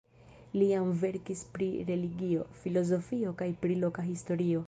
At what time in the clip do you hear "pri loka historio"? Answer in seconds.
3.67-4.59